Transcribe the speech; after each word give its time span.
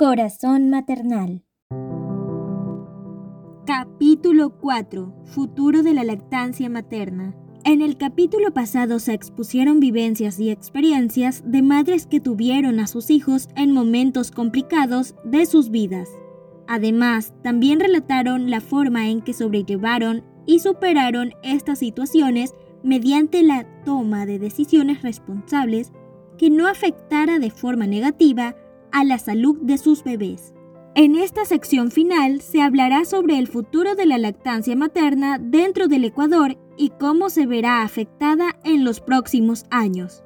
Corazón 0.00 0.70
maternal. 0.70 1.44
Capítulo 3.66 4.56
4. 4.58 5.12
Futuro 5.26 5.82
de 5.82 5.92
la 5.92 6.04
lactancia 6.04 6.70
materna. 6.70 7.36
En 7.66 7.82
el 7.82 7.98
capítulo 7.98 8.54
pasado 8.54 8.98
se 8.98 9.12
expusieron 9.12 9.78
vivencias 9.78 10.40
y 10.40 10.48
experiencias 10.48 11.42
de 11.44 11.60
madres 11.60 12.06
que 12.06 12.18
tuvieron 12.18 12.80
a 12.80 12.86
sus 12.86 13.10
hijos 13.10 13.50
en 13.56 13.72
momentos 13.72 14.30
complicados 14.30 15.16
de 15.22 15.44
sus 15.44 15.68
vidas. 15.68 16.08
Además, 16.66 17.34
también 17.42 17.78
relataron 17.78 18.50
la 18.50 18.62
forma 18.62 19.10
en 19.10 19.20
que 19.20 19.34
sobrellevaron 19.34 20.24
y 20.46 20.60
superaron 20.60 21.34
estas 21.42 21.78
situaciones 21.78 22.54
mediante 22.82 23.42
la 23.42 23.66
toma 23.84 24.24
de 24.24 24.38
decisiones 24.38 25.02
responsables 25.02 25.92
que 26.38 26.48
no 26.48 26.68
afectara 26.68 27.38
de 27.38 27.50
forma 27.50 27.86
negativa 27.86 28.56
a 28.92 29.04
la 29.04 29.18
salud 29.18 29.58
de 29.62 29.78
sus 29.78 30.04
bebés. 30.04 30.54
En 30.96 31.14
esta 31.14 31.44
sección 31.44 31.92
final 31.92 32.40
se 32.40 32.60
hablará 32.60 33.04
sobre 33.04 33.38
el 33.38 33.46
futuro 33.46 33.94
de 33.94 34.06
la 34.06 34.18
lactancia 34.18 34.74
materna 34.74 35.38
dentro 35.38 35.86
del 35.86 36.04
Ecuador 36.04 36.58
y 36.76 36.90
cómo 36.90 37.30
se 37.30 37.46
verá 37.46 37.82
afectada 37.82 38.56
en 38.64 38.84
los 38.84 39.00
próximos 39.00 39.66
años. 39.70 40.24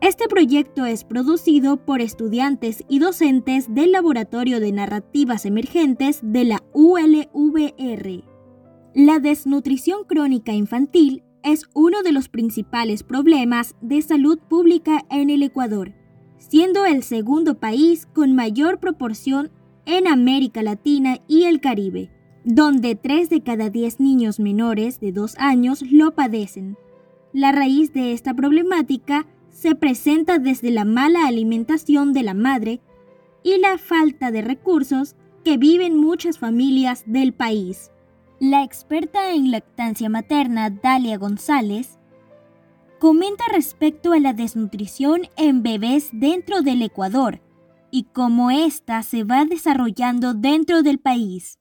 Este 0.00 0.26
proyecto 0.26 0.86
es 0.86 1.04
producido 1.04 1.84
por 1.84 2.00
estudiantes 2.00 2.84
y 2.88 2.98
docentes 2.98 3.72
del 3.72 3.92
Laboratorio 3.92 4.58
de 4.58 4.72
Narrativas 4.72 5.44
Emergentes 5.44 6.20
de 6.22 6.44
la 6.44 6.64
ULVR. 6.72 8.24
La 8.94 9.20
desnutrición 9.20 10.04
crónica 10.04 10.52
infantil 10.52 11.22
es 11.44 11.68
uno 11.74 12.02
de 12.02 12.12
los 12.12 12.28
principales 12.28 13.04
problemas 13.04 13.76
de 13.80 14.02
salud 14.02 14.38
pública 14.48 15.04
en 15.10 15.30
el 15.30 15.44
Ecuador 15.44 15.94
siendo 16.48 16.84
el 16.86 17.02
segundo 17.02 17.58
país 17.58 18.06
con 18.06 18.34
mayor 18.34 18.80
proporción 18.80 19.50
en 19.86 20.06
América 20.06 20.62
Latina 20.62 21.18
y 21.28 21.44
el 21.44 21.60
Caribe, 21.60 22.10
donde 22.44 22.94
3 22.94 23.30
de 23.30 23.42
cada 23.42 23.70
10 23.70 24.00
niños 24.00 24.40
menores 24.40 25.00
de 25.00 25.12
2 25.12 25.36
años 25.38 25.82
lo 25.82 26.14
padecen. 26.14 26.76
La 27.32 27.52
raíz 27.52 27.92
de 27.92 28.12
esta 28.12 28.34
problemática 28.34 29.26
se 29.50 29.74
presenta 29.74 30.38
desde 30.38 30.70
la 30.70 30.84
mala 30.84 31.26
alimentación 31.26 32.12
de 32.12 32.22
la 32.22 32.34
madre 32.34 32.80
y 33.42 33.58
la 33.58 33.76
falta 33.78 34.30
de 34.30 34.42
recursos 34.42 35.16
que 35.44 35.56
viven 35.56 35.96
muchas 35.96 36.38
familias 36.38 37.04
del 37.06 37.32
país. 37.32 37.90
La 38.40 38.62
experta 38.62 39.32
en 39.34 39.50
lactancia 39.50 40.08
materna 40.08 40.70
Dalia 40.70 41.18
González 41.18 41.97
comenta 42.98 43.44
respecto 43.52 44.12
a 44.12 44.18
la 44.18 44.32
desnutrición 44.32 45.22
en 45.36 45.62
bebés 45.62 46.10
dentro 46.12 46.62
del 46.62 46.82
Ecuador 46.82 47.40
y 47.90 48.04
cómo 48.04 48.50
ésta 48.50 49.02
se 49.02 49.22
va 49.24 49.44
desarrollando 49.44 50.34
dentro 50.34 50.82
del 50.82 50.98
país. 50.98 51.58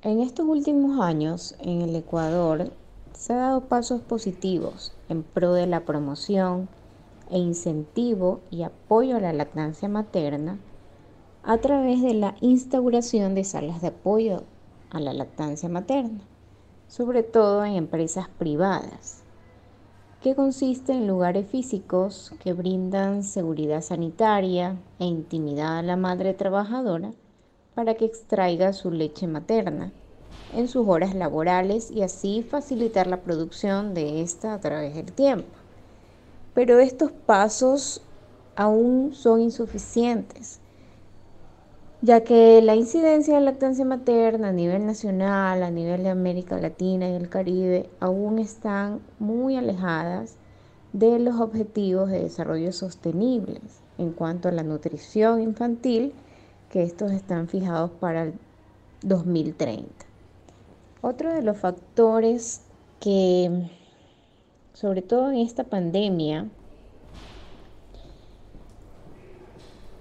En 0.00 0.20
estos 0.20 0.46
últimos 0.46 1.00
años, 1.00 1.54
en 1.60 1.82
el 1.82 1.94
Ecuador, 1.96 2.72
se 3.12 3.32
han 3.32 3.40
dado 3.40 3.68
pasos 3.68 4.00
positivos 4.00 4.92
en 5.08 5.22
pro 5.22 5.52
de 5.52 5.66
la 5.66 5.84
promoción 5.84 6.68
e 7.30 7.38
incentivo 7.38 8.40
y 8.50 8.62
apoyo 8.62 9.16
a 9.16 9.20
la 9.20 9.32
lactancia 9.32 9.88
materna 9.88 10.58
a 11.42 11.58
través 11.58 12.00
de 12.02 12.14
la 12.14 12.36
instauración 12.40 13.34
de 13.34 13.44
salas 13.44 13.82
de 13.82 13.88
apoyo 13.88 14.44
a 14.90 15.00
la 15.00 15.12
lactancia 15.12 15.68
materna 15.68 16.20
sobre 16.88 17.22
todo 17.22 17.64
en 17.64 17.74
empresas 17.74 18.28
privadas, 18.28 19.22
que 20.22 20.34
consiste 20.34 20.92
en 20.92 21.06
lugares 21.06 21.46
físicos 21.48 22.32
que 22.42 22.52
brindan 22.52 23.22
seguridad 23.22 23.82
sanitaria 23.82 24.76
e 24.98 25.04
intimidad 25.04 25.78
a 25.78 25.82
la 25.82 25.96
madre 25.96 26.32
trabajadora 26.34 27.12
para 27.74 27.94
que 27.94 28.04
extraiga 28.04 28.72
su 28.72 28.90
leche 28.90 29.26
materna 29.26 29.92
en 30.54 30.68
sus 30.68 30.86
horas 30.88 31.14
laborales 31.14 31.90
y 31.90 32.02
así 32.02 32.42
facilitar 32.42 33.06
la 33.06 33.22
producción 33.22 33.92
de 33.92 34.22
esta 34.22 34.54
a 34.54 34.60
través 34.60 34.94
del 34.94 35.12
tiempo. 35.12 35.52
Pero 36.54 36.78
estos 36.78 37.10
pasos 37.10 38.00
aún 38.56 39.12
son 39.14 39.40
insuficientes 39.40 40.60
ya 42.04 42.22
que 42.22 42.60
la 42.60 42.74
incidencia 42.74 43.34
de 43.34 43.40
lactancia 43.40 43.82
materna 43.86 44.48
a 44.48 44.52
nivel 44.52 44.84
nacional, 44.84 45.62
a 45.62 45.70
nivel 45.70 46.02
de 46.02 46.10
América 46.10 46.58
Latina 46.58 47.08
y 47.08 47.14
el 47.14 47.30
Caribe, 47.30 47.88
aún 47.98 48.38
están 48.38 49.00
muy 49.18 49.56
alejadas 49.56 50.36
de 50.92 51.18
los 51.18 51.40
objetivos 51.40 52.10
de 52.10 52.20
desarrollo 52.20 52.74
sostenibles 52.74 53.80
en 53.96 54.12
cuanto 54.12 54.50
a 54.50 54.52
la 54.52 54.62
nutrición 54.62 55.40
infantil, 55.40 56.12
que 56.68 56.82
estos 56.82 57.10
están 57.10 57.48
fijados 57.48 57.90
para 57.92 58.24
el 58.24 58.34
2030. 59.00 59.86
Otro 61.00 61.32
de 61.32 61.40
los 61.40 61.56
factores 61.56 62.60
que, 63.00 63.70
sobre 64.74 65.00
todo 65.00 65.30
en 65.30 65.38
esta 65.38 65.64
pandemia, 65.64 66.48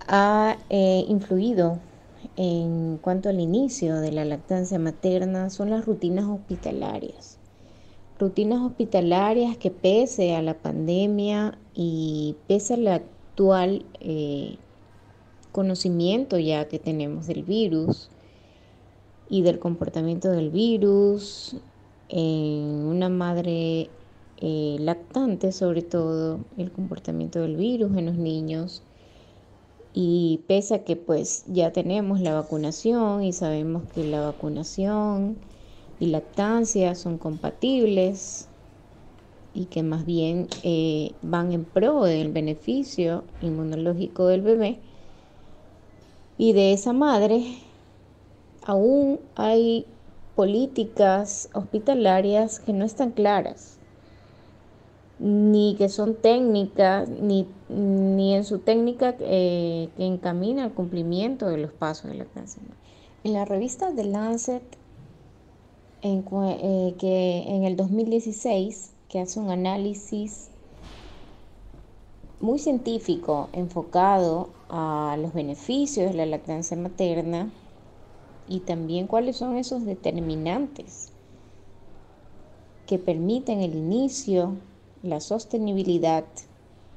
ha 0.06 0.58
eh, 0.70 1.06
influido 1.08 1.80
en 2.36 2.98
cuanto 2.98 3.30
al 3.30 3.40
inicio 3.40 4.00
de 4.00 4.12
la 4.12 4.26
lactancia 4.26 4.80
materna 4.80 5.50
son 5.50 5.70
las 5.70 5.86
rutinas 5.86 6.26
hospitalarias. 6.26 7.38
Rutinas 8.20 8.62
hospitalarias 8.62 9.58
que 9.58 9.72
pese 9.72 10.36
a 10.36 10.42
la 10.42 10.56
pandemia 10.56 11.58
y 11.74 12.36
pese 12.48 12.76
al 12.76 12.88
actual 12.88 13.86
eh, 14.00 14.58
conocimiento 15.52 16.40
ya 16.40 16.68
que 16.68 16.80
tenemos 16.80 17.28
del 17.28 17.44
virus 17.44 18.10
y 19.30 19.42
del 19.42 19.60
comportamiento 19.60 20.30
del 20.30 20.50
virus 20.50 21.56
en 22.10 22.86
una 22.86 23.10
madre 23.10 23.90
eh, 24.38 24.78
lactante, 24.80 25.52
sobre 25.52 25.82
todo 25.82 26.40
el 26.58 26.72
comportamiento 26.72 27.40
del 27.40 27.56
virus 27.56 27.96
en 27.98 28.06
los 28.08 28.16
niños, 28.16 28.84
y 29.94 30.46
pese 30.48 30.76
a 30.76 30.84
que 30.86 30.96
pues 30.98 31.44
ya 31.48 31.72
tenemos 31.72 32.20
la 32.22 32.34
vacunación 32.34 33.24
y 33.24 33.34
sabemos 33.34 33.86
que 33.88 34.04
la 34.06 34.22
vacunación 34.22 35.40
y 36.00 36.08
lactancia 36.08 36.96
son 36.96 37.18
compatibles 37.20 38.52
y 39.54 39.68
que 39.68 39.84
más 39.84 40.06
bien 40.06 40.50
eh, 40.64 41.18
van 41.22 41.52
en 41.54 41.66
pro 41.66 42.04
del 42.04 42.32
beneficio 42.32 43.26
inmunológico 43.40 44.28
del 44.28 44.42
bebé 44.42 44.82
y 46.38 46.54
de 46.54 46.74
esa 46.74 46.94
madre, 46.94 47.44
aún 48.62 49.22
hay 49.36 49.88
políticas 50.36 51.50
hospitalarias 51.54 52.60
que 52.60 52.74
no 52.74 52.86
están 52.86 53.12
claras 53.12 53.83
ni 55.24 55.76
que 55.78 55.88
son 55.88 56.16
técnicas, 56.16 57.08
ni, 57.08 57.48
en 57.70 58.44
su 58.44 58.60
técnica 58.60 59.16
eh, 59.22 59.88
que 59.96 60.06
encamina 60.06 60.66
al 60.66 60.74
cumplimiento 60.74 61.48
de 61.48 61.60
los 61.60 61.72
pasos 61.72 62.12
de 62.12 62.18
lactancia. 62.18 62.62
En 63.24 63.32
la 63.32 63.46
revista 63.46 63.96
The 63.96 64.04
Lancet, 64.04 64.64
en, 66.02 66.26
eh, 66.30 66.96
que 67.00 67.44
en 67.48 67.64
el 67.64 67.78
2016, 67.78 68.92
que 69.08 69.22
hace 69.22 69.40
un 69.40 69.50
análisis 69.50 70.50
muy 72.42 72.60
científico 72.60 73.48
enfocado 73.54 74.50
a 74.68 75.16
los 75.22 75.34
beneficios 75.34 76.12
de 76.12 76.18
la 76.18 76.26
lactancia 76.26 76.76
materna 76.76 77.50
y 78.50 78.60
también 78.60 79.08
cuáles 79.08 79.38
son 79.38 79.56
esos 79.56 79.86
determinantes 79.86 81.14
que 82.86 83.00
permiten 83.00 83.62
el 83.62 83.74
inicio 83.74 84.58
la 85.04 85.20
sostenibilidad 85.20 86.24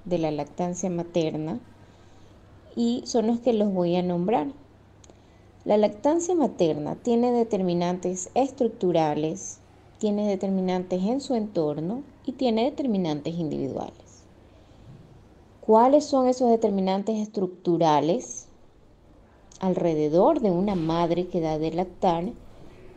de 0.04 0.18
la 0.18 0.30
lactancia 0.30 0.88
materna 0.88 1.58
y 2.76 3.02
son 3.04 3.26
los 3.26 3.41
que 3.41 3.53
los 3.53 3.72
voy 3.72 3.97
a 3.97 4.03
nombrar. 4.03 4.47
La 5.64 5.76
lactancia 5.76 6.36
materna 6.36 6.94
tiene 6.94 7.32
determinantes 7.32 8.30
estructurales, 8.34 9.58
tiene 9.98 10.28
determinantes 10.28 11.03
en 11.03 11.20
su 11.20 11.34
entorno 11.34 12.04
y 12.24 12.32
tiene 12.32 12.62
determinantes 12.62 13.34
individuales. 13.34 14.22
¿Cuáles 15.60 16.04
son 16.04 16.28
esos 16.28 16.48
determinantes 16.48 17.18
estructurales? 17.18 18.47
Alrededor 19.59 20.41
de 20.41 20.52
una 20.52 20.76
madre 20.76 21.26
que 21.26 21.41
da 21.41 21.59
de 21.59 21.72
lactar 21.72 22.26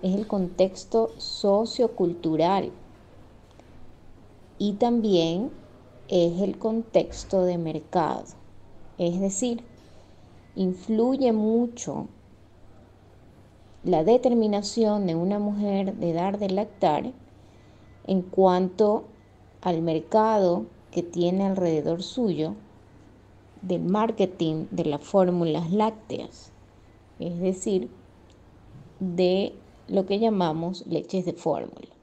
es 0.03 0.13
el 0.13 0.27
contexto 0.27 1.09
sociocultural 1.17 2.71
y 4.59 4.73
también 4.73 5.50
es 6.09 6.41
el 6.41 6.59
contexto 6.59 7.44
de 7.44 7.57
mercado. 7.57 8.25
Es 8.97 9.19
decir, 9.19 9.63
influye 10.56 11.31
mucho 11.31 12.07
la 13.83 14.03
determinación 14.03 15.07
de 15.07 15.15
una 15.15 15.39
mujer 15.39 15.95
de 15.95 16.11
dar 16.11 16.38
de 16.38 16.50
lactar 16.50 17.13
en 18.06 18.21
cuanto 18.21 19.06
al 19.61 19.81
mercado 19.81 20.65
que 20.91 21.03
tiene 21.03 21.45
alrededor 21.45 22.03
suyo 22.03 22.55
del 23.62 23.83
marketing 23.83 24.65
de 24.71 24.85
las 24.85 25.01
fórmulas 25.01 25.71
lácteas, 25.71 26.51
es 27.19 27.39
decir, 27.39 27.89
de 29.00 29.53
lo 29.88 30.05
que 30.05 30.19
llamamos 30.19 30.85
leches 30.88 31.25
de 31.25 31.33
fórmula. 31.33 31.99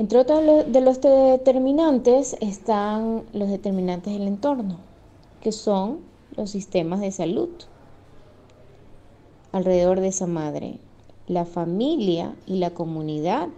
Entre 0.00 0.18
otros 0.18 0.42
de 0.66 0.80
los 0.80 1.02
determinantes 1.02 2.34
están 2.40 3.22
los 3.34 3.50
determinantes 3.50 4.14
del 4.14 4.28
entorno, 4.28 4.78
que 5.42 5.52
son 5.52 5.98
los 6.38 6.48
sistemas 6.48 7.02
de 7.02 7.12
salud 7.12 7.50
alrededor 9.52 10.00
de 10.00 10.08
esa 10.08 10.26
madre, 10.26 10.78
la 11.26 11.44
familia 11.44 12.34
y 12.46 12.60
la 12.60 12.70
comunidad. 12.70 13.48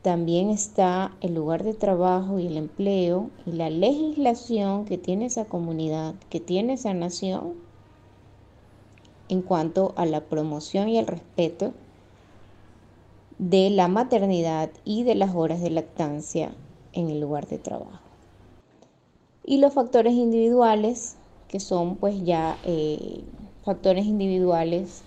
También 0.00 0.48
está 0.48 1.14
el 1.20 1.34
lugar 1.34 1.64
de 1.64 1.74
trabajo 1.74 2.38
y 2.38 2.46
el 2.46 2.56
empleo 2.56 3.28
y 3.44 3.52
la 3.52 3.68
legislación 3.68 4.86
que 4.86 4.96
tiene 4.96 5.26
esa 5.26 5.44
comunidad, 5.44 6.14
que 6.30 6.40
tiene 6.40 6.72
esa 6.72 6.94
nación 6.94 7.56
en 9.28 9.42
cuanto 9.42 9.92
a 9.96 10.06
la 10.06 10.22
promoción 10.22 10.88
y 10.88 10.96
el 10.96 11.06
respeto 11.06 11.74
de 13.40 13.70
la 13.70 13.88
maternidad 13.88 14.68
y 14.84 15.02
de 15.02 15.14
las 15.14 15.34
horas 15.34 15.62
de 15.62 15.70
lactancia 15.70 16.52
en 16.92 17.08
el 17.08 17.20
lugar 17.20 17.46
de 17.48 17.56
trabajo. 17.56 18.04
Y 19.46 19.56
los 19.56 19.72
factores 19.72 20.12
individuales, 20.12 21.16
que 21.48 21.58
son 21.58 21.96
pues 21.96 22.22
ya 22.22 22.58
eh, 22.64 23.24
factores 23.64 24.04
individuales 24.04 25.04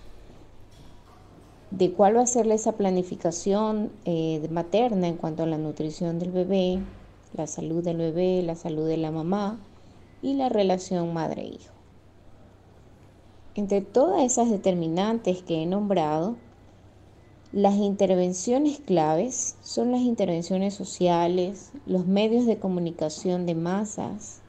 de 1.70 1.92
cuál 1.92 2.18
va 2.18 2.22
a 2.22 2.28
ser 2.28 2.52
esa 2.52 2.72
planificación 2.72 3.92
eh, 4.06 4.48
materna 4.50 5.08
en 5.08 5.18
cuanto 5.18 5.44
a 5.44 5.48
la 5.48 5.60
nutrición 5.60 6.18
del 6.18 6.32
bebé, 6.32 6.80
la 7.38 7.46
salud 7.46 7.84
del 7.84 7.98
bebé, 7.98 8.42
la 8.42 8.56
salud 8.56 8.88
de 8.88 8.98
la 8.98 9.12
mamá 9.12 9.60
y 10.24 10.34
la 10.34 10.50
relación 10.50 11.14
madre-hijo. 11.14 11.72
Entre 13.54 13.82
todas 13.82 14.24
esas 14.24 14.50
determinantes 14.50 15.44
que 15.44 15.62
he 15.62 15.66
nombrado, 15.68 16.36
las 17.54 17.76
intervenciones 17.76 18.80
claves 18.80 19.58
son 19.62 19.92
las 19.92 20.02
intervenciones 20.02 20.74
sociales, 20.74 21.72
los 21.86 22.08
medios 22.08 22.48
de 22.48 22.58
comunicación 22.58 23.46
de 23.46 23.54
masas, 23.54 24.42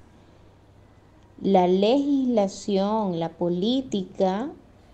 la 1.36 1.68
legislación, 1.68 3.20
la 3.20 3.36
política 3.36 4.50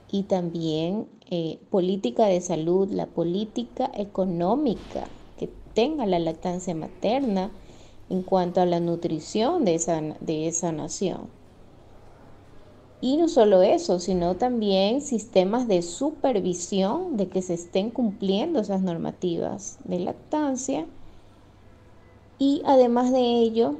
y 0.09 0.25
también 0.25 1.07
eh, 1.31 1.61
política 1.71 2.27
de 2.27 2.41
salud, 2.41 2.91
la 2.91 3.07
política 3.07 3.89
económica 3.95 5.09
que 5.37 5.47
tenga 5.73 6.05
la 6.05 6.19
lactancia 6.19 6.75
materna 6.75 7.53
en 8.09 8.25
cuanto 8.25 8.61
a 8.61 8.67
la 8.67 8.81
nutrición 8.81 9.65
de 9.65 9.77
esa, 9.77 10.01
de 10.01 10.49
esa 10.49 10.73
nación. 10.73 11.40
Y 13.03 13.17
no 13.17 13.29
solo 13.29 13.63
eso, 13.63 13.99
sino 13.99 14.37
también 14.37 15.01
sistemas 15.01 15.67
de 15.67 15.81
supervisión 15.81 17.17
de 17.17 17.29
que 17.29 17.41
se 17.41 17.55
estén 17.55 17.91
cumpliendo 17.91 18.61
esas 18.61 18.83
normativas 18.83 19.79
de 19.85 20.01
lactancia. 20.01 20.87
Y 22.39 22.61
además 22.67 23.11
de 23.11 23.21
ello, 23.21 23.77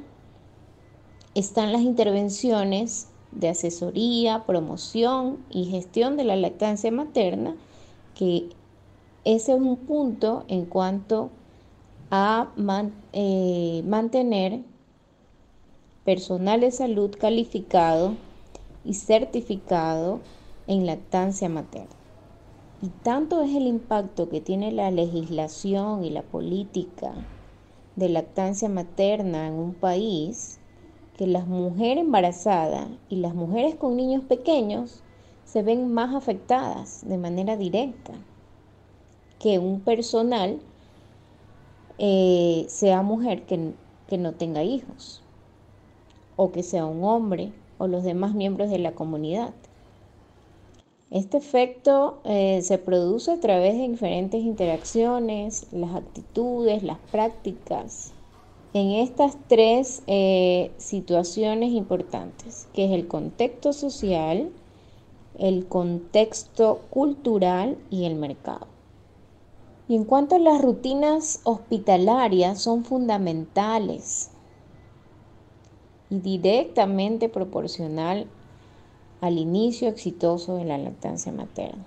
están 1.35 1.71
las 1.71 1.81
intervenciones 1.81 3.09
de 3.31 3.49
asesoría, 3.49 4.43
promoción 4.45 5.37
y 5.51 5.65
gestión 5.65 6.17
de 6.17 6.23
la 6.23 6.35
lactancia 6.35 6.91
materna, 6.91 7.55
que 8.15 8.49
ese 9.23 9.53
es 9.53 9.59
un 9.59 9.77
punto 9.77 10.45
en 10.47 10.65
cuanto 10.65 11.29
a 12.09 12.49
eh, 13.13 13.83
mantener 13.85 14.61
personal 16.03 16.59
de 16.59 16.71
salud 16.71 17.11
calificado 17.17 18.15
y 18.83 18.93
certificado 18.95 20.19
en 20.67 20.85
lactancia 20.85 21.49
materna. 21.49 21.95
Y 22.81 22.89
tanto 23.03 23.41
es 23.41 23.55
el 23.55 23.67
impacto 23.67 24.29
que 24.29 24.41
tiene 24.41 24.71
la 24.71 24.89
legislación 24.89 26.03
y 26.03 26.09
la 26.09 26.23
política 26.23 27.13
de 27.95 28.09
lactancia 28.09 28.69
materna 28.69 29.47
en 29.47 29.53
un 29.53 29.73
país 29.73 30.59
que 31.15 31.27
las 31.27 31.45
mujeres 31.45 32.03
embarazadas 32.03 32.87
y 33.09 33.17
las 33.17 33.35
mujeres 33.35 33.75
con 33.75 33.95
niños 33.95 34.23
pequeños 34.23 35.03
se 35.45 35.61
ven 35.61 35.93
más 35.93 36.15
afectadas 36.15 37.07
de 37.07 37.17
manera 37.17 37.57
directa 37.57 38.13
que 39.37 39.59
un 39.59 39.81
personal 39.81 40.59
eh, 41.99 42.65
sea 42.69 43.03
mujer 43.03 43.43
que, 43.45 43.73
que 44.07 44.17
no 44.17 44.33
tenga 44.33 44.63
hijos 44.63 45.21
o 46.35 46.51
que 46.51 46.63
sea 46.63 46.85
un 46.85 47.03
hombre 47.03 47.51
o 47.81 47.87
los 47.87 48.03
demás 48.03 48.35
miembros 48.35 48.69
de 48.69 48.77
la 48.77 48.91
comunidad. 48.91 49.53
Este 51.09 51.37
efecto 51.37 52.19
eh, 52.23 52.61
se 52.61 52.77
produce 52.77 53.31
a 53.31 53.39
través 53.39 53.75
de 53.75 53.87
diferentes 53.87 54.43
interacciones, 54.43 55.65
las 55.71 55.95
actitudes, 55.95 56.83
las 56.83 56.99
prácticas, 57.11 58.13
en 58.73 58.91
estas 58.91 59.35
tres 59.47 60.03
eh, 60.05 60.71
situaciones 60.77 61.71
importantes, 61.71 62.67
que 62.73 62.85
es 62.85 62.91
el 62.91 63.07
contexto 63.07 63.73
social, 63.73 64.51
el 65.39 65.65
contexto 65.67 66.81
cultural 66.91 67.77
y 67.89 68.05
el 68.05 68.15
mercado. 68.15 68.67
Y 69.89 69.95
en 69.95 70.05
cuanto 70.05 70.35
a 70.35 70.39
las 70.39 70.61
rutinas 70.61 71.41
hospitalarias, 71.43 72.61
son 72.61 72.85
fundamentales 72.85 74.30
y 76.11 76.19
directamente 76.19 77.29
proporcional 77.29 78.27
al 79.21 79.37
inicio 79.37 79.87
exitoso 79.87 80.57
de 80.57 80.65
la 80.65 80.77
lactancia 80.77 81.31
materna. 81.31 81.85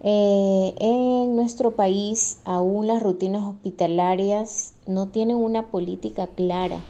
Eh, 0.00 0.74
en 0.80 1.36
nuestro 1.36 1.76
país 1.76 2.40
aún 2.44 2.88
las 2.88 3.00
rutinas 3.00 3.44
hospitalarias 3.44 4.74
no 4.84 5.06
tienen 5.06 5.36
una 5.36 5.68
política 5.68 6.26
clara 6.26 6.80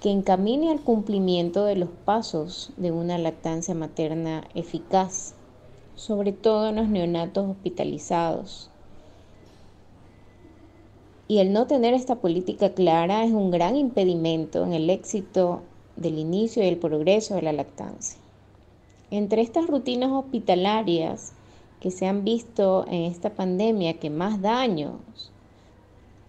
que 0.00 0.10
encamine 0.10 0.72
al 0.72 0.80
cumplimiento 0.80 1.64
de 1.64 1.76
los 1.76 1.88
pasos 2.04 2.72
de 2.76 2.90
una 2.90 3.16
lactancia 3.16 3.76
materna 3.76 4.42
eficaz, 4.56 5.34
sobre 5.94 6.32
todo 6.32 6.70
en 6.70 6.74
los 6.74 6.88
neonatos 6.88 7.48
hospitalizados 7.48 8.71
y 11.32 11.38
el 11.38 11.54
no 11.54 11.66
tener 11.66 11.94
esta 11.94 12.16
política 12.16 12.74
clara 12.74 13.24
es 13.24 13.32
un 13.32 13.50
gran 13.50 13.74
impedimento 13.74 14.64
en 14.64 14.74
el 14.74 14.90
éxito 14.90 15.62
del 15.96 16.18
inicio 16.18 16.62
y 16.62 16.66
el 16.66 16.76
progreso 16.76 17.36
de 17.36 17.40
la 17.40 17.54
lactancia. 17.54 18.20
Entre 19.10 19.40
estas 19.40 19.66
rutinas 19.66 20.12
hospitalarias 20.12 21.32
que 21.80 21.90
se 21.90 22.06
han 22.06 22.22
visto 22.22 22.84
en 22.86 23.04
esta 23.04 23.30
pandemia 23.30 23.94
que 23.94 24.10
más 24.10 24.42
daños 24.42 24.92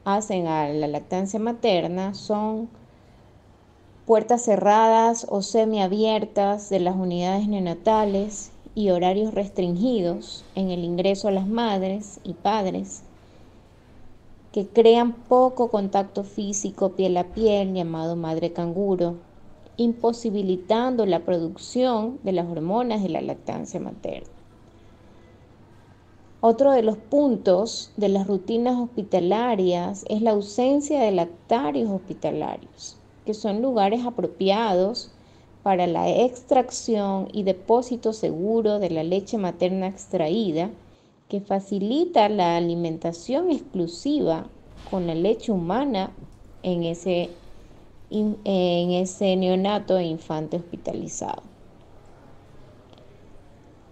hacen 0.06 0.48
a 0.48 0.70
la 0.70 0.88
lactancia 0.88 1.38
materna 1.38 2.14
son 2.14 2.70
puertas 4.06 4.46
cerradas 4.46 5.28
o 5.28 5.42
semiabiertas 5.42 6.70
de 6.70 6.80
las 6.80 6.96
unidades 6.96 7.50
neonatales 7.50 8.54
y 8.74 8.92
horarios 8.92 9.34
restringidos 9.34 10.46
en 10.56 10.72
el 10.72 10.86
ingreso 10.86 11.28
a 11.28 11.32
las 11.32 11.46
madres 11.46 12.22
y 12.24 12.36
padres 12.36 13.04
que 14.54 14.68
crean 14.68 15.14
poco 15.14 15.70
contacto 15.70 16.24
físico 16.24 16.90
piel 16.90 17.18
a 17.18 17.24
piel 17.24 17.74
llamado 17.74 18.16
madre 18.16 18.54
canguro, 18.54 19.16
imposibilitando 19.78 21.08
la 21.08 21.26
producción 21.26 22.20
de 22.22 22.34
las 22.34 22.48
hormonas 22.48 23.02
de 23.02 23.10
la 23.10 23.22
lactancia 23.22 23.80
materna. 23.80 24.30
Otro 26.40 26.72
de 26.72 26.84
los 26.84 26.98
puntos 26.98 27.92
de 27.98 28.10
las 28.10 28.28
rutinas 28.28 28.78
hospitalarias 28.78 30.06
es 30.08 30.22
la 30.22 30.32
ausencia 30.32 31.00
de 31.00 31.14
lactarios 31.14 31.90
hospitalarios, 31.90 32.98
que 33.26 33.34
son 33.34 33.60
lugares 33.64 34.06
apropiados 34.06 35.10
para 35.64 35.88
la 35.88 36.08
extracción 36.10 37.28
y 37.34 37.42
depósito 37.42 38.14
seguro 38.14 38.78
de 38.78 38.92
la 38.92 39.04
leche 39.04 39.40
materna 39.40 39.88
extraída 39.88 40.70
que 41.30 41.42
facilita 41.42 42.30
la 42.30 42.58
alimentación 42.58 43.50
exclusiva 43.50 44.48
con 44.90 45.08
la 45.08 45.16
leche 45.16 45.52
humana 45.52 46.12
en 46.62 46.84
ese, 46.84 47.30
en 48.12 48.92
ese 48.92 49.36
neonato 49.36 49.98
e 49.98 50.06
infante 50.06 50.58
hospitalizado. 50.58 51.42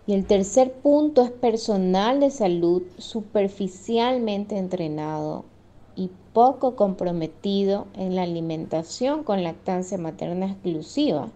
Y 0.06 0.14
el 0.14 0.26
tercer 0.26 0.74
punto 0.74 1.22
es 1.24 1.32
personal 1.32 2.20
de 2.20 2.32
salud 2.32 2.84
superficialmente 2.98 4.58
entrenado 4.58 5.46
y 5.96 6.12
poco 6.34 6.76
comprometido 6.76 7.88
en 7.96 8.16
la 8.16 8.24
alimentación 8.24 9.24
con 9.24 9.44
lactancia 9.44 9.98
materna 9.98 10.48
exclusiva, 10.48 11.30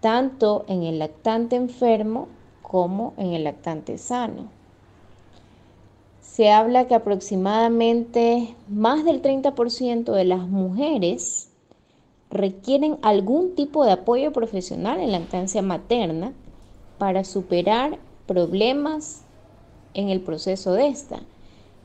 tanto 0.00 0.64
en 0.68 0.84
el 0.84 0.98
lactante 0.98 1.56
enfermo 1.56 2.28
como 2.62 3.14
en 3.16 3.32
el 3.32 3.44
lactante 3.44 3.98
sano 3.98 4.59
se 6.40 6.50
habla 6.50 6.88
que 6.88 6.94
aproximadamente 6.94 8.54
más 8.66 9.04
del 9.04 9.20
30% 9.20 10.10
de 10.10 10.24
las 10.24 10.48
mujeres 10.48 11.50
requieren 12.30 12.96
algún 13.02 13.54
tipo 13.54 13.84
de 13.84 13.92
apoyo 13.92 14.32
profesional 14.32 15.00
en 15.00 15.12
lactancia 15.12 15.60
materna 15.60 16.32
para 16.96 17.24
superar 17.24 17.98
problemas 18.24 19.20
en 19.92 20.08
el 20.08 20.22
proceso 20.22 20.72
de 20.72 20.86
esta. 20.86 21.20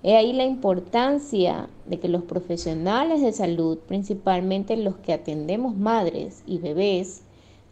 He 0.04 0.16
ahí 0.16 0.32
la 0.32 0.46
importancia 0.46 1.68
de 1.86 2.00
que 2.00 2.08
los 2.08 2.24
profesionales 2.24 3.22
de 3.22 3.34
salud, 3.34 3.78
principalmente 3.80 4.78
los 4.78 4.96
que 4.96 5.12
atendemos 5.12 5.76
madres 5.76 6.44
y 6.48 6.60
bebés, 6.60 7.24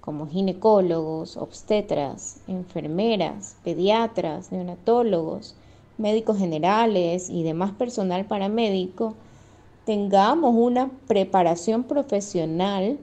como 0.01 0.27
ginecólogos, 0.27 1.37
obstetras, 1.37 2.41
enfermeras, 2.49 3.55
pediatras, 3.63 4.51
neonatólogos, 4.51 5.55
médicos 5.97 6.37
generales 6.37 7.29
y 7.29 7.43
demás 7.43 7.71
personal 7.71 8.25
paramédico, 8.25 9.15
tengamos 9.85 10.55
una 10.55 10.89
preparación 11.07 11.83
profesional 11.83 12.97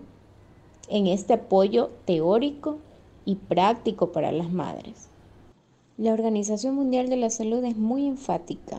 en 0.88 1.06
este 1.06 1.34
apoyo 1.34 1.90
teórico 2.04 2.78
y 3.24 3.36
práctico 3.36 4.12
para 4.12 4.32
las 4.32 4.50
madres. 4.50 5.08
La 5.98 6.12
Organización 6.12 6.74
Mundial 6.74 7.08
de 7.08 7.16
la 7.16 7.30
Salud 7.30 7.62
es 7.64 7.76
muy 7.76 8.06
enfática 8.06 8.78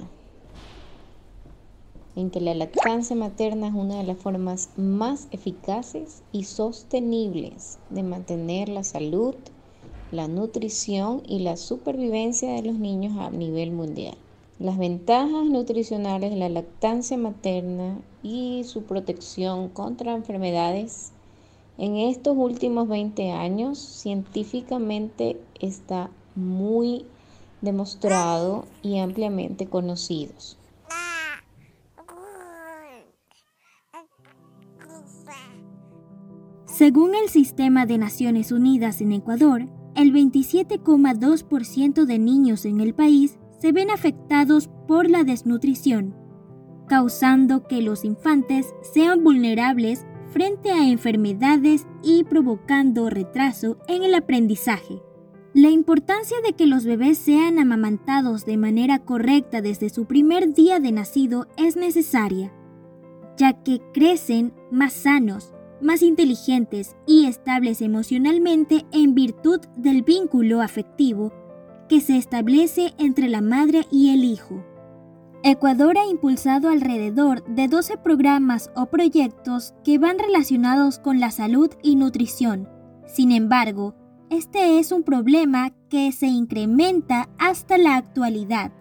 en 2.15 2.29
que 2.29 2.41
la 2.41 2.53
lactancia 2.53 3.15
materna 3.15 3.67
es 3.67 3.73
una 3.73 3.97
de 3.97 4.03
las 4.03 4.17
formas 4.17 4.69
más 4.75 5.27
eficaces 5.31 6.23
y 6.31 6.43
sostenibles 6.43 7.79
de 7.89 8.03
mantener 8.03 8.69
la 8.69 8.83
salud, 8.83 9.35
la 10.11 10.27
nutrición 10.27 11.23
y 11.27 11.39
la 11.39 11.57
supervivencia 11.57 12.53
de 12.53 12.63
los 12.63 12.75
niños 12.75 13.17
a 13.17 13.29
nivel 13.29 13.71
mundial. 13.71 14.15
Las 14.59 14.77
ventajas 14.77 15.45
nutricionales 15.45 16.31
de 16.31 16.37
la 16.37 16.49
lactancia 16.49 17.17
materna 17.17 17.97
y 18.21 18.63
su 18.65 18.83
protección 18.83 19.69
contra 19.69 20.13
enfermedades 20.13 21.13
en 21.77 21.97
estos 21.97 22.37
últimos 22.37 22.87
20 22.87 23.31
años 23.31 23.79
científicamente 23.79 25.41
está 25.59 26.11
muy 26.35 27.05
demostrado 27.61 28.65
y 28.83 28.99
ampliamente 28.99 29.65
conocidos. 29.67 30.57
Según 36.65 37.15
el 37.15 37.29
Sistema 37.29 37.85
de 37.85 37.97
Naciones 37.97 38.51
Unidas 38.51 39.01
en 39.01 39.11
Ecuador, 39.11 39.67
el 40.01 40.11
27,2% 40.13 42.05
de 42.05 42.19
niños 42.19 42.65
en 42.65 42.81
el 42.81 42.93
país 42.93 43.37
se 43.59 43.71
ven 43.71 43.91
afectados 43.91 44.69
por 44.87 45.09
la 45.09 45.23
desnutrición, 45.23 46.15
causando 46.87 47.67
que 47.67 47.81
los 47.81 48.03
infantes 48.03 48.73
sean 48.93 49.23
vulnerables 49.23 50.05
frente 50.31 50.71
a 50.71 50.87
enfermedades 50.87 51.85
y 52.03 52.23
provocando 52.23 53.09
retraso 53.09 53.77
en 53.87 54.03
el 54.03 54.15
aprendizaje. 54.15 55.01
La 55.53 55.69
importancia 55.69 56.37
de 56.43 56.53
que 56.53 56.65
los 56.65 56.85
bebés 56.85 57.17
sean 57.17 57.59
amamantados 57.59 58.45
de 58.45 58.57
manera 58.57 58.99
correcta 58.99 59.61
desde 59.61 59.89
su 59.89 60.05
primer 60.05 60.53
día 60.53 60.79
de 60.79 60.93
nacido 60.93 61.47
es 61.57 61.75
necesaria, 61.75 62.53
ya 63.37 63.61
que 63.61 63.81
crecen 63.93 64.53
más 64.71 64.93
sanos, 64.93 65.53
más 65.81 66.01
inteligentes 66.01 66.95
y 67.05 67.25
estables 67.25 67.81
emocionalmente 67.81 68.85
en 68.91 69.15
virtud 69.15 69.59
del 69.75 70.03
vínculo 70.03 70.61
afectivo 70.61 71.33
que 71.89 71.99
se 71.99 72.17
establece 72.17 72.93
entre 72.97 73.27
la 73.27 73.41
madre 73.41 73.85
y 73.91 74.11
el 74.11 74.23
hijo. 74.23 74.63
Ecuador 75.43 75.97
ha 75.97 76.05
impulsado 76.05 76.69
alrededor 76.69 77.43
de 77.45 77.67
12 77.67 77.97
programas 77.97 78.69
o 78.75 78.85
proyectos 78.85 79.73
que 79.83 79.97
van 79.97 80.19
relacionados 80.19 80.99
con 80.99 81.19
la 81.19 81.31
salud 81.31 81.69
y 81.81 81.95
nutrición. 81.95 82.69
Sin 83.07 83.31
embargo, 83.31 83.95
este 84.29 84.79
es 84.79 84.91
un 84.91 85.03
problema 85.03 85.73
que 85.89 86.11
se 86.11 86.27
incrementa 86.27 87.27
hasta 87.37 87.77
la 87.77 87.97
actualidad. 87.97 88.71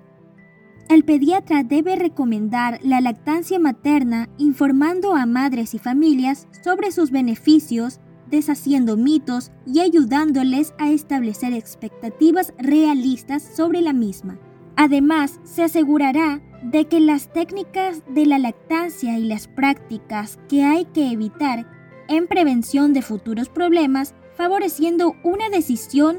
El 0.91 1.05
pediatra 1.05 1.63
debe 1.63 1.95
recomendar 1.95 2.81
la 2.83 3.01
lactancia 3.01 3.61
materna 3.61 4.29
informando 4.39 5.15
a 5.15 5.25
madres 5.25 5.73
y 5.75 5.79
familias 5.79 6.49
sobre 6.65 6.91
sus 6.91 7.13
beneficios, 7.13 8.01
deshaciendo 8.29 8.97
mitos 8.97 9.53
y 9.65 9.79
ayudándoles 9.79 10.75
a 10.79 10.91
establecer 10.91 11.53
expectativas 11.53 12.53
realistas 12.59 13.41
sobre 13.55 13.83
la 13.83 13.93
misma. 13.93 14.41
Además, 14.75 15.39
se 15.45 15.63
asegurará 15.63 16.43
de 16.65 16.87
que 16.87 16.99
las 16.99 17.33
técnicas 17.33 18.03
de 18.13 18.27
la 18.27 18.41
lactancia 18.41 19.17
y 19.17 19.29
las 19.29 19.47
prácticas 19.47 20.41
que 20.49 20.65
hay 20.65 20.87
que 20.87 21.13
evitar 21.13 21.71
en 22.09 22.27
prevención 22.27 22.95
de 22.95 23.03
futuros 23.03 23.49
problemas, 23.49 24.17
favoreciendo 24.35 25.15
una 25.23 25.51
decisión 25.51 26.19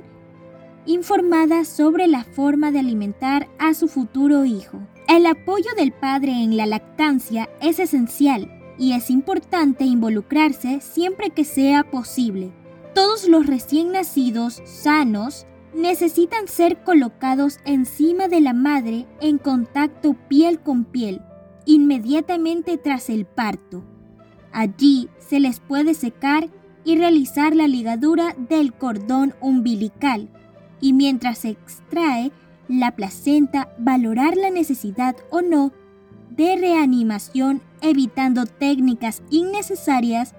informada 0.85 1.65
sobre 1.65 2.07
la 2.07 2.23
forma 2.23 2.71
de 2.71 2.79
alimentar 2.79 3.47
a 3.59 3.73
su 3.73 3.87
futuro 3.87 4.45
hijo. 4.45 4.79
El 5.07 5.25
apoyo 5.25 5.69
del 5.75 5.91
padre 5.91 6.31
en 6.31 6.57
la 6.57 6.65
lactancia 6.65 7.49
es 7.61 7.79
esencial 7.79 8.51
y 8.77 8.93
es 8.93 9.09
importante 9.09 9.83
involucrarse 9.83 10.81
siempre 10.81 11.29
que 11.29 11.43
sea 11.43 11.83
posible. 11.83 12.51
Todos 12.95 13.27
los 13.27 13.45
recién 13.45 13.91
nacidos 13.91 14.61
sanos 14.65 15.45
necesitan 15.73 16.47
ser 16.47 16.83
colocados 16.83 17.59
encima 17.65 18.27
de 18.27 18.41
la 18.41 18.53
madre 18.53 19.07
en 19.21 19.37
contacto 19.37 20.15
piel 20.27 20.59
con 20.59 20.85
piel, 20.85 21.21
inmediatamente 21.65 22.77
tras 22.77 23.09
el 23.09 23.25
parto. 23.25 23.83
Allí 24.51 25.09
se 25.19 25.39
les 25.39 25.59
puede 25.59 25.93
secar 25.93 26.49
y 26.83 26.97
realizar 26.97 27.55
la 27.55 27.67
ligadura 27.67 28.35
del 28.49 28.73
cordón 28.73 29.35
umbilical 29.39 30.29
y 30.81 30.93
mientras 30.93 31.39
se 31.39 31.49
extrae 31.49 32.31
la 32.67 32.95
placenta 32.95 33.73
valorar 33.77 34.35
la 34.35 34.49
necesidad 34.49 35.15
o 35.29 35.41
no 35.41 35.71
de 36.29 36.55
reanimación 36.55 37.61
evitando 37.81 38.45
técnicas 38.45 39.21
innecesarias 39.29 40.33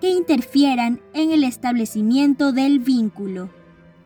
que 0.00 0.10
interfieran 0.10 1.00
en 1.14 1.30
el 1.30 1.44
establecimiento 1.44 2.52
del 2.52 2.78
vínculo. 2.80 3.50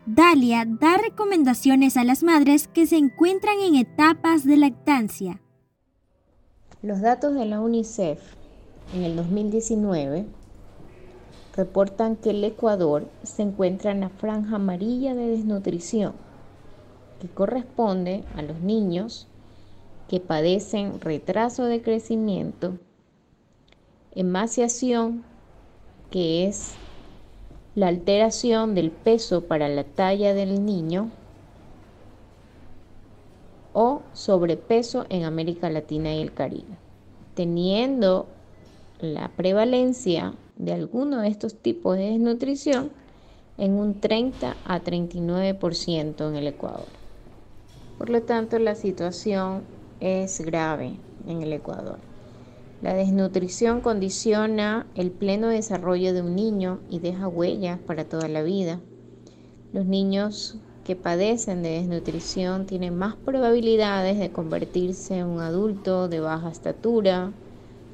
Dalia 0.07 0.65
da 0.65 0.97
recomendaciones 0.97 1.97
a 1.97 2.05
las 2.05 2.23
madres 2.23 2.69
que 2.69 2.87
se 2.87 2.97
encuentran 2.97 3.61
en 3.61 3.77
etapas 3.77 4.45
de 4.45 4.57
lactancia. 4.57 5.41
Los 6.83 7.01
datos 7.01 7.35
de 7.35 7.45
la 7.47 7.61
UNICEF 7.61 8.19
en 8.95 9.03
el 9.03 9.17
2019 9.17 10.27
reportan 11.55 12.17
que 12.17 12.31
el 12.31 12.45
Ecuador 12.45 13.07
se 13.23 13.43
encuentra 13.43 13.91
en 13.91 14.01
la 14.01 14.09
franja 14.09 14.57
amarilla 14.57 15.15
de 15.15 15.29
desnutrición, 15.29 16.13
que 17.21 17.29
corresponde 17.29 18.25
a 18.37 18.43
los 18.43 18.61
niños 18.61 19.27
que 20.09 20.21
padecen 20.21 21.01
retraso 21.01 21.65
de 21.65 21.83
crecimiento, 21.83 22.79
emaciación, 24.15 25.23
que 26.11 26.47
es 26.47 26.75
la 27.75 27.89
alteración 27.89 28.75
del 28.75 28.91
peso 28.91 29.43
para 29.43 29.69
la 29.69 29.85
talla 29.85 30.35
del 30.35 30.65
niño, 30.65 31.11
o 33.73 34.03
sobrepeso 34.13 35.07
en 35.11 35.25
América 35.25 35.71
Latina 35.71 36.13
y 36.13 36.21
el 36.21 36.35
Caribe, 36.35 36.77
teniendo 37.35 38.27
la 39.01 39.29
prevalencia 39.29 40.35
de 40.61 40.73
alguno 40.73 41.21
de 41.21 41.29
estos 41.29 41.55
tipos 41.55 41.97
de 41.97 42.11
desnutrición 42.11 42.91
en 43.57 43.73
un 43.73 44.01
30 44.01 44.57
a 44.65 44.81
39% 44.81 46.29
en 46.29 46.37
el 46.37 46.47
Ecuador. 46.47 46.87
Por 47.99 48.11
lo 48.11 48.23
tanto, 48.23 48.59
la 48.59 48.75
situación 48.75 49.63
es 50.01 50.41
grave 50.41 50.93
en 51.27 51.43
el 51.43 51.53
Ecuador. 51.53 51.99
La 52.83 52.95
desnutrición 52.95 53.81
condiciona 53.81 54.87
el 54.95 55.11
pleno 55.11 55.49
desarrollo 55.49 56.15
de 56.15 56.23
un 56.23 56.35
niño 56.35 56.81
y 56.89 56.99
deja 57.01 57.29
huellas 57.29 57.79
para 57.79 58.07
toda 58.07 58.29
la 58.29 58.43
vida. 58.43 58.81
Los 59.73 59.85
niños 59.85 60.57
que 60.85 60.97
padecen 60.97 61.63
de 61.63 61.71
desnutrición 61.71 62.67
tienen 62.67 62.97
más 62.97 63.17
probabilidades 63.17 64.19
de 64.19 64.33
convertirse 64.33 65.19
en 65.19 65.27
un 65.27 65.41
adulto 65.41 66.09
de 66.09 66.21
baja 66.21 66.51
estatura, 66.51 67.33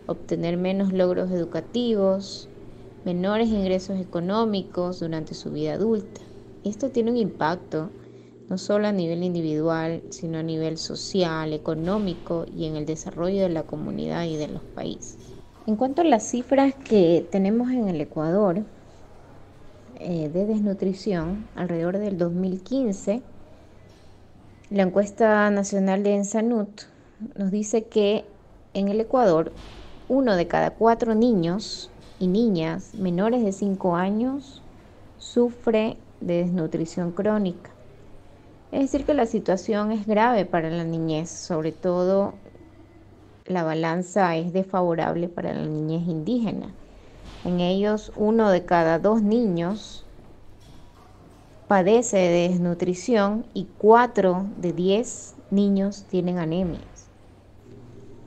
obtener 0.06 0.56
menos 0.56 0.92
logros 0.92 1.32
educativos, 1.32 2.48
menores 3.06 3.50
ingresos 3.50 4.00
económicos 4.00 4.98
durante 4.98 5.32
su 5.34 5.52
vida 5.52 5.74
adulta. 5.74 6.20
Esto 6.64 6.90
tiene 6.90 7.12
un 7.12 7.16
impacto 7.16 7.90
no 8.48 8.58
solo 8.58 8.88
a 8.88 8.92
nivel 8.92 9.22
individual, 9.22 10.02
sino 10.10 10.38
a 10.38 10.42
nivel 10.42 10.76
social, 10.76 11.52
económico 11.52 12.46
y 12.52 12.66
en 12.66 12.74
el 12.74 12.84
desarrollo 12.84 13.42
de 13.42 13.48
la 13.48 13.62
comunidad 13.62 14.24
y 14.24 14.36
de 14.36 14.48
los 14.48 14.62
países. 14.62 15.18
En 15.68 15.76
cuanto 15.76 16.02
a 16.02 16.04
las 16.04 16.28
cifras 16.28 16.74
que 16.74 17.24
tenemos 17.30 17.70
en 17.70 17.88
el 17.88 18.00
Ecuador 18.00 18.64
eh, 20.00 20.28
de 20.28 20.46
desnutrición, 20.46 21.46
alrededor 21.54 21.98
del 21.98 22.18
2015, 22.18 23.22
la 24.70 24.82
encuesta 24.82 25.48
nacional 25.50 26.02
de 26.02 26.16
Ensanud 26.16 26.66
nos 27.36 27.52
dice 27.52 27.84
que 27.84 28.24
en 28.74 28.88
el 28.88 29.00
Ecuador 29.00 29.52
uno 30.08 30.34
de 30.34 30.48
cada 30.48 30.70
cuatro 30.70 31.14
niños 31.14 31.90
y 32.18 32.26
niñas 32.26 32.94
menores 32.94 33.44
de 33.44 33.52
5 33.52 33.96
años 33.96 34.62
sufre 35.18 35.96
de 36.20 36.44
desnutrición 36.44 37.12
crónica. 37.12 37.70
Es 38.72 38.80
decir, 38.80 39.06
que 39.06 39.14
la 39.14 39.26
situación 39.26 39.92
es 39.92 40.06
grave 40.06 40.44
para 40.44 40.70
la 40.70 40.84
niñez, 40.84 41.30
sobre 41.30 41.72
todo 41.72 42.34
la 43.46 43.62
balanza 43.62 44.36
es 44.36 44.52
desfavorable 44.52 45.28
para 45.28 45.54
la 45.54 45.66
niñez 45.66 46.08
indígena. 46.08 46.72
En 47.44 47.60
ellos, 47.60 48.12
uno 48.16 48.50
de 48.50 48.64
cada 48.64 48.98
dos 48.98 49.22
niños 49.22 50.04
padece 51.68 52.16
de 52.16 52.48
desnutrición 52.48 53.46
y 53.54 53.66
cuatro 53.78 54.46
de 54.58 54.72
diez 54.72 55.34
niños 55.50 56.04
tienen 56.10 56.38
anemias. 56.38 56.82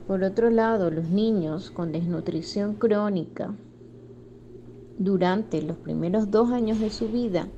Por 0.06 0.24
otro 0.24 0.50
lado, 0.50 0.90
los 0.90 1.04
niños 1.04 1.70
con 1.70 1.92
desnutrición 1.92 2.74
crónica 2.74 3.52
durante 5.00 5.62
los 5.62 5.78
primeros 5.78 6.30
dos 6.30 6.50
años 6.50 6.78
de 6.78 6.90
su 6.90 7.08
vida 7.08 7.48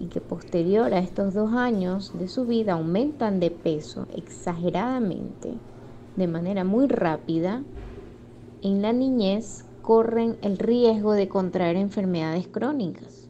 y 0.00 0.06
que 0.06 0.20
posterior 0.20 0.92
a 0.92 0.98
estos 0.98 1.32
dos 1.32 1.52
años 1.52 2.10
de 2.18 2.26
su 2.26 2.44
vida 2.44 2.72
aumentan 2.72 3.38
de 3.38 3.52
peso 3.52 4.08
exageradamente, 4.16 5.54
de 6.16 6.26
manera 6.26 6.64
muy 6.64 6.88
rápida, 6.88 7.62
en 8.62 8.82
la 8.82 8.92
niñez 8.92 9.64
corren 9.80 10.38
el 10.42 10.58
riesgo 10.58 11.12
de 11.12 11.28
contraer 11.28 11.76
enfermedades 11.76 12.48
crónicas 12.48 13.28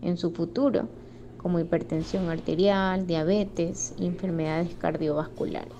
en 0.00 0.16
su 0.16 0.30
futuro, 0.30 0.88
como 1.36 1.60
hipertensión 1.60 2.30
arterial, 2.30 3.06
diabetes 3.06 3.94
y 3.98 4.06
enfermedades 4.06 4.74
cardiovasculares. 4.76 5.74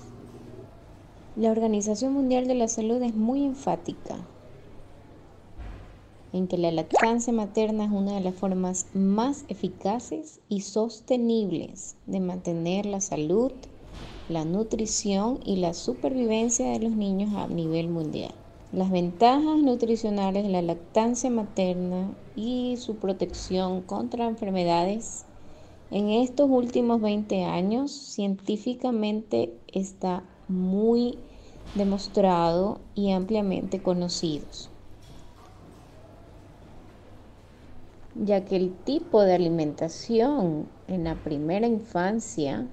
La 1.35 1.49
Organización 1.49 2.13
Mundial 2.13 2.47
de 2.47 2.53
la 2.53 2.67
Salud 2.67 3.01
es 3.01 3.15
muy 3.15 3.43
enfática 3.43 4.17
que 6.45 6.59
la 6.59 6.71
lactancia 6.71 7.33
materna 7.33 7.85
es 7.85 7.91
una 7.91 8.13
de 8.13 8.21
las 8.21 8.35
formas 8.35 8.85
más 8.93 9.45
eficaces 9.47 10.39
y 10.47 10.61
sostenibles 10.61 11.95
de 12.05 12.19
mantener 12.19 12.85
la 12.85 13.01
salud, 13.01 13.51
la 14.27 14.45
nutrición 14.45 15.39
y 15.43 15.55
la 15.55 15.73
supervivencia 15.73 16.69
de 16.69 16.79
los 16.79 16.91
niños 16.91 17.33
a 17.33 17.47
nivel 17.47 17.87
mundial. 17.89 18.35
Las 18.71 18.91
ventajas 18.91 19.57
nutricionales 19.57 20.43
de 20.43 20.49
la 20.49 20.61
lactancia 20.61 21.31
materna 21.31 22.13
y 22.35 22.77
su 22.77 22.99
protección 22.99 23.81
contra 23.81 24.27
enfermedades 24.27 25.25
en 25.89 26.09
estos 26.09 26.49
últimos 26.49 27.01
20 27.01 27.45
años 27.45 27.91
científicamente 27.91 29.53
está 29.73 30.23
muy 30.47 31.17
demostrado 31.73 32.81
y 32.93 33.11
ampliamente 33.11 33.81
conocidos. 33.81 34.76
Ya 38.25 38.45
que 38.45 38.55
el 38.55 38.73
tipo 38.83 39.21
de 39.21 39.33
alimentación 39.35 40.67
en 40.87 41.03
la 41.03 41.15
primera 41.15 41.67
infancia 41.67 42.65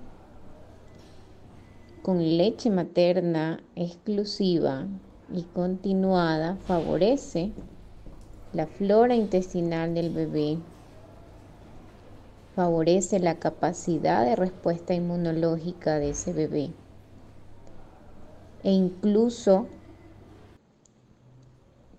con 2.03 2.19
leche 2.37 2.71
materna 2.71 3.63
exclusiva 3.77 4.87
y 5.33 5.43
continuada 5.45 6.57
favorece 6.57 7.53
la 8.53 8.67
flora 8.67 9.17
intestinal 9.17 9.95
del 9.95 10.11
bebé, 10.11 10.59
favorece 12.55 13.19
la 13.19 13.35
capacidad 13.37 14.25
de 14.25 14.37
respuesta 14.37 14.95
inmunológica 14.95 15.99
de 15.99 16.11
ese 16.11 16.33
bebé 16.33 16.71
e 18.63 18.71
incluso 18.71 19.67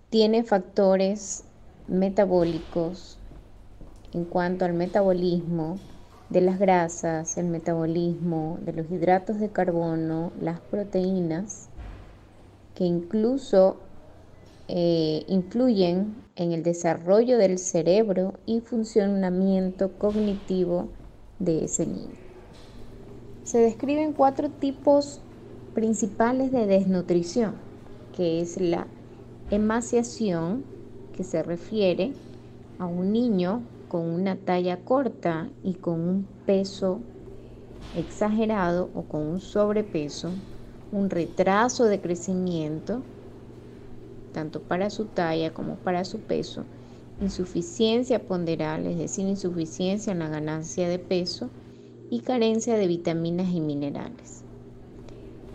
tiene 0.08 0.42
factores 0.44 1.44
metabólicos 1.88 3.15
en 4.16 4.24
cuanto 4.24 4.64
al 4.64 4.72
metabolismo 4.72 5.76
de 6.30 6.40
las 6.40 6.58
grasas, 6.58 7.36
el 7.36 7.48
metabolismo 7.48 8.58
de 8.62 8.72
los 8.72 8.90
hidratos 8.90 9.38
de 9.38 9.50
carbono, 9.50 10.32
las 10.40 10.58
proteínas, 10.58 11.68
que 12.74 12.84
incluso 12.84 13.76
eh, 14.68 15.22
influyen 15.28 16.14
en 16.34 16.52
el 16.52 16.62
desarrollo 16.62 17.36
del 17.36 17.58
cerebro 17.58 18.32
y 18.46 18.60
funcionamiento 18.60 19.92
cognitivo 19.98 20.88
de 21.38 21.64
ese 21.64 21.84
niño. 21.84 22.16
Se 23.44 23.58
describen 23.58 24.14
cuatro 24.14 24.48
tipos 24.48 25.20
principales 25.74 26.52
de 26.52 26.66
desnutrición, 26.66 27.54
que 28.16 28.40
es 28.40 28.58
la 28.58 28.86
emaciación, 29.50 30.64
que 31.14 31.22
se 31.22 31.42
refiere 31.42 32.12
a 32.78 32.86
un 32.86 33.12
niño 33.12 33.62
con 33.88 34.02
una 34.08 34.36
talla 34.36 34.78
corta 34.84 35.48
y 35.62 35.74
con 35.74 36.00
un 36.00 36.26
peso 36.44 37.00
exagerado 37.96 38.90
o 38.94 39.02
con 39.02 39.22
un 39.22 39.40
sobrepeso, 39.40 40.30
un 40.92 41.10
retraso 41.10 41.84
de 41.84 42.00
crecimiento, 42.00 43.02
tanto 44.32 44.60
para 44.60 44.90
su 44.90 45.06
talla 45.06 45.52
como 45.54 45.76
para 45.76 46.04
su 46.04 46.20
peso, 46.20 46.64
insuficiencia 47.20 48.26
ponderal, 48.26 48.86
es 48.86 48.98
decir, 48.98 49.26
insuficiencia 49.26 50.12
en 50.12 50.18
la 50.18 50.28
ganancia 50.28 50.88
de 50.88 50.98
peso 50.98 51.48
y 52.10 52.20
carencia 52.20 52.76
de 52.76 52.86
vitaminas 52.86 53.48
y 53.52 53.60
minerales. 53.60 54.44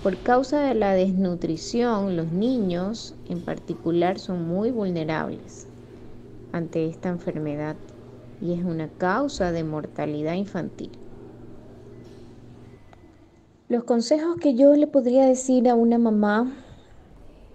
Por 0.02 0.18
causa 0.24 0.62
de 0.62 0.74
la 0.74 0.94
desnutrición, 0.94 2.18
los 2.18 2.32
niños 2.32 3.14
en 3.30 3.40
particular 3.42 4.18
son 4.18 4.48
muy 4.48 4.72
vulnerables 4.72 5.68
ante 6.52 6.88
esta 6.88 7.10
enfermedad 7.10 7.76
y 8.42 8.54
es 8.54 8.64
una 8.64 8.90
causa 8.90 9.52
de 9.52 9.64
mortalidad 9.64 10.34
infantil. 10.34 10.92
Los 13.70 13.84
consejos 13.84 14.38
que 14.38 14.56
yo 14.56 14.74
le 14.76 14.88
podría 14.88 15.26
decir 15.26 15.70
a 15.70 15.76
una 15.76 15.98
mamá 15.98 16.52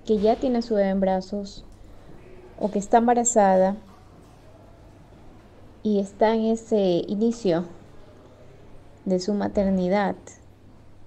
que 0.06 0.18
ya 0.18 0.36
tiene 0.36 0.58
a 0.58 0.62
su 0.62 0.74
bebé 0.74 0.90
en 0.90 1.00
brazos 1.00 1.64
o 2.58 2.70
que 2.70 2.78
está 2.78 2.98
embarazada 2.98 3.76
y 5.82 5.98
está 5.98 6.34
en 6.34 6.46
ese 6.46 7.02
inicio 7.06 7.64
de 9.04 9.18
su 9.18 9.34
maternidad 9.34 10.16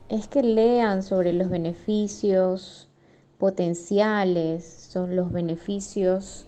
es 0.10 0.28
que 0.28 0.44
lean 0.44 1.02
sobre 1.04 1.34
los 1.34 1.50
beneficios 1.50 2.90
potenciales, 3.38 4.66
son 4.92 5.16
los 5.16 5.32
beneficios 5.32 6.46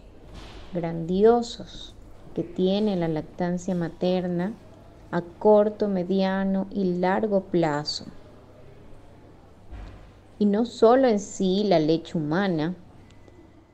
grandiosos 0.74 1.96
que 2.34 2.44
tiene 2.44 2.96
la 2.96 3.08
lactancia 3.08 3.76
materna 3.76 4.54
a 5.12 5.22
corto, 5.39 5.88
mediano 5.88 6.67
y 6.72 7.00
largo 7.00 7.46
plazo. 7.46 8.06
Y 10.39 10.46
no 10.46 10.65
solo 10.65 11.08
en 11.08 11.20
sí 11.20 11.63
la 11.65 11.80
leche 11.80 12.17
humana, 12.17 12.76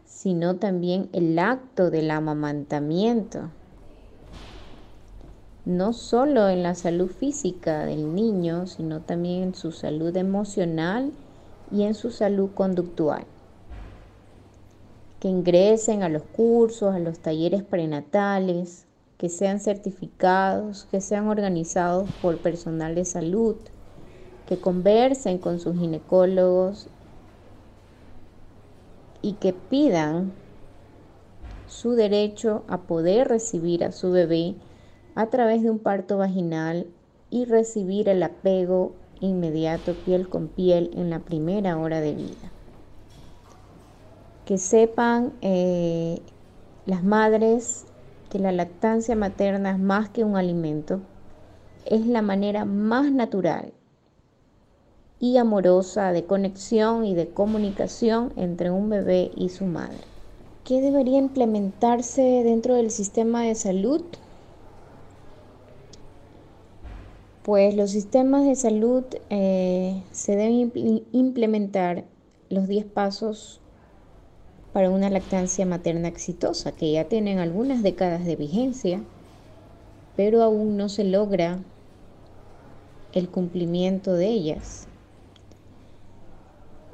sino 0.05 0.55
también 0.55 1.09
el 1.13 1.37
acto 1.37 1.91
del 1.91 2.11
amamantamiento. 2.11 3.51
No 5.63 5.93
solo 5.93 6.49
en 6.49 6.63
la 6.63 6.75
salud 6.75 7.09
física 7.09 7.85
del 7.85 8.15
niño, 8.15 8.67
sino 8.67 9.01
también 9.01 9.43
en 9.43 9.55
su 9.55 9.71
salud 9.71 10.15
emocional 10.17 11.13
y 11.69 11.83
en 11.83 11.93
su 11.93 12.09
salud 12.09 12.51
conductual 12.53 13.27
que 15.19 15.27
ingresen 15.27 16.03
a 16.03 16.09
los 16.09 16.23
cursos, 16.23 16.93
a 16.93 16.99
los 16.99 17.19
talleres 17.19 17.63
prenatales, 17.63 18.87
que 19.17 19.29
sean 19.29 19.59
certificados, 19.59 20.85
que 20.85 21.01
sean 21.01 21.27
organizados 21.27 22.11
por 22.21 22.41
personal 22.41 22.93
de 22.95 23.05
salud, 23.05 23.57
que 24.45 24.59
conversen 24.59 25.39
con 25.39 25.59
sus 25.59 25.75
ginecólogos 25.75 26.91
y 29.21 29.33
que 29.35 29.53
pidan 29.53 30.33
su 31.65 31.91
derecho 31.93 32.63
a 32.67 32.87
poder 32.87 33.27
recibir 33.27 33.83
a 33.83 33.91
su 33.91 34.11
bebé 34.11 34.55
a 35.15 35.29
través 35.29 35.63
de 35.63 35.71
un 35.71 35.79
parto 35.79 36.17
vaginal 36.17 36.87
y 37.29 37.45
recibir 37.45 38.07
el 38.07 38.23
apego 38.23 38.95
inmediato 39.19 40.03
piel 40.03 40.29
con 40.29 40.47
piel 40.47 40.91
en 40.93 41.09
la 41.09 41.25
primera 41.25 41.77
hora 41.77 42.01
de 42.01 42.13
vida 42.13 42.56
que 44.47 44.57
sepan 44.57 45.33
eh, 45.41 46.21
las 46.85 47.03
madres 47.03 47.85
que 48.29 48.39
la 48.39 48.53
lactancia 48.53 49.13
materna 49.13 49.71
es 49.71 49.77
más 49.77 50.07
que 50.07 50.23
un 50.23 50.37
alimento, 50.37 51.01
es 51.85 52.07
la 52.07 52.21
manera 52.21 52.63
más 52.63 53.11
natural 53.11 53.73
y 55.19 55.35
amorosa 55.35 56.13
de 56.13 56.23
conexión 56.23 57.03
y 57.03 57.13
de 57.13 57.27
comunicación 57.27 58.31
entre 58.37 58.71
un 58.71 58.89
bebé 58.89 59.31
y 59.35 59.49
su 59.49 59.65
madre. 59.65 59.97
¿Qué 60.63 60.79
debería 60.79 61.17
implementarse 61.17 62.21
dentro 62.21 62.75
del 62.75 62.89
sistema 62.89 63.43
de 63.43 63.55
salud? 63.55 64.01
Pues 67.43 67.75
los 67.75 67.91
sistemas 67.91 68.45
de 68.45 68.55
salud 68.55 69.03
eh, 69.29 70.03
se 70.13 70.37
deben 70.37 70.71
implementar 71.11 72.05
los 72.49 72.69
10 72.69 72.85
pasos 72.85 73.59
para 74.77 74.91
una 74.91 75.09
lactancia 75.09 75.65
materna 75.65 76.07
exitosa, 76.07 76.71
que 76.71 76.91
ya 76.91 77.05
tienen 77.05 77.39
algunas 77.39 77.81
décadas 77.81 78.25
de 78.25 78.35
vigencia, 78.35 79.01
pero 80.15 80.43
aún 80.43 80.77
no 80.77 80.87
se 80.87 81.03
logra 81.03 81.63
el 83.11 83.27
cumplimiento 83.27 84.13
de 84.13 84.27
ellas. 84.27 84.87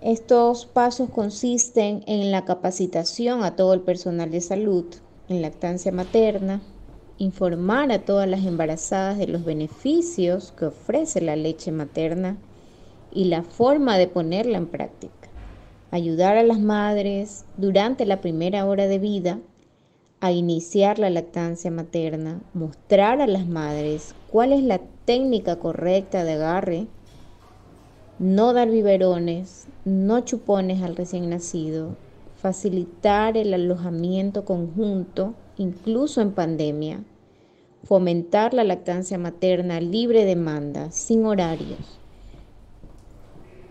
Estos 0.01 0.65
pasos 0.65 1.09
consisten 1.09 2.05
en 2.07 2.31
la 2.31 2.45
capacitación 2.45 3.43
a 3.43 3.57
todo 3.57 3.73
el 3.73 3.81
personal 3.81 4.31
de 4.31 4.39
salud 4.39 4.85
en 5.27 5.41
lactancia 5.41 5.91
materna, 5.91 6.61
informar 7.17 7.91
a 7.91 8.05
todas 8.05 8.29
las 8.29 8.45
embarazadas 8.45 9.17
de 9.17 9.27
los 9.27 9.43
beneficios 9.43 10.53
que 10.53 10.67
ofrece 10.67 11.19
la 11.19 11.35
leche 11.35 11.73
materna 11.73 12.37
y 13.11 13.25
la 13.25 13.43
forma 13.43 13.97
de 13.97 14.07
ponerla 14.07 14.57
en 14.57 14.67
práctica, 14.67 15.22
ayudar 15.93 16.37
a 16.37 16.43
las 16.43 16.59
madres 16.59 17.45
durante 17.55 18.07
la 18.07 18.19
primera 18.19 18.65
hora 18.65 18.87
de 18.87 18.97
vida 18.97 19.39
a 20.21 20.31
iniciar 20.31 20.97
la 20.97 21.11
lactancia 21.11 21.69
materna, 21.69 22.41
mostrar 22.55 23.21
a 23.21 23.27
las 23.27 23.45
madres 23.45 24.15
cuál 24.31 24.53
es 24.53 24.63
la 24.63 24.81
técnica 25.05 25.59
correcta 25.59 26.23
de 26.23 26.31
agarre, 26.33 26.87
no 28.17 28.53
dar 28.53 28.71
biberones, 28.71 29.67
no 29.85 30.21
chupones 30.21 30.81
al 30.81 30.95
recién 30.95 31.29
nacido, 31.29 31.95
facilitar 32.37 33.37
el 33.37 33.53
alojamiento 33.53 34.45
conjunto, 34.45 35.35
incluso 35.57 36.21
en 36.21 36.31
pandemia, 36.31 37.03
fomentar 37.83 38.55
la 38.55 38.63
lactancia 38.63 39.19
materna 39.19 39.79
libre 39.79 40.25
demanda, 40.25 40.89
sin 40.89 41.27
horarios, 41.27 41.99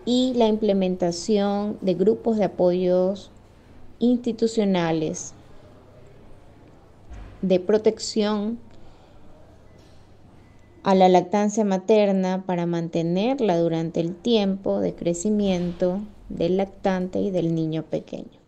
y 0.05 0.33
la 0.35 0.47
implementación 0.47 1.77
de 1.81 1.93
grupos 1.93 2.37
de 2.37 2.45
apoyos 2.45 3.31
institucionales 3.99 5.33
de 7.41 7.59
protección 7.59 8.57
a 10.83 10.95
la 10.95 11.07
lactancia 11.07 11.63
materna 11.63 12.43
para 12.45 12.65
mantenerla 12.65 13.57
durante 13.57 14.01
el 14.01 14.15
tiempo 14.15 14.79
de 14.79 14.93
crecimiento 14.93 16.01
del 16.29 16.57
lactante 16.57 17.19
y 17.19 17.31
del 17.31 17.55
niño 17.55 17.83
pequeño. 17.83 18.43